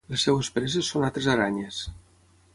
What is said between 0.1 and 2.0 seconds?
Les seves preses són altres aranyes.